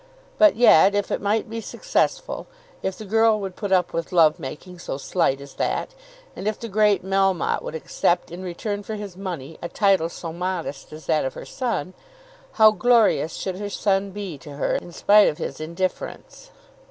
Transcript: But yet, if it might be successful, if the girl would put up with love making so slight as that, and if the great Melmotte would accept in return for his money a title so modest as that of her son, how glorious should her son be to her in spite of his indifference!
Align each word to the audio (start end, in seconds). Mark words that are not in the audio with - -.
But 0.39 0.55
yet, 0.55 0.95
if 0.95 1.11
it 1.11 1.21
might 1.21 1.47
be 1.47 1.61
successful, 1.61 2.47
if 2.81 2.97
the 2.97 3.05
girl 3.05 3.39
would 3.39 3.55
put 3.55 3.71
up 3.71 3.93
with 3.93 4.11
love 4.11 4.39
making 4.39 4.79
so 4.79 4.97
slight 4.97 5.39
as 5.39 5.53
that, 5.61 5.93
and 6.35 6.47
if 6.47 6.59
the 6.59 6.67
great 6.67 7.05
Melmotte 7.05 7.61
would 7.61 7.75
accept 7.75 8.31
in 8.31 8.41
return 8.41 8.81
for 8.81 8.95
his 8.95 9.15
money 9.15 9.59
a 9.61 9.69
title 9.69 10.09
so 10.09 10.33
modest 10.33 10.91
as 10.91 11.05
that 11.05 11.23
of 11.23 11.35
her 11.35 11.45
son, 11.45 11.93
how 12.53 12.71
glorious 12.71 13.35
should 13.35 13.59
her 13.59 13.69
son 13.69 14.09
be 14.09 14.39
to 14.39 14.53
her 14.55 14.73
in 14.73 14.91
spite 14.91 15.27
of 15.27 15.37
his 15.37 15.61
indifference! 15.61 16.49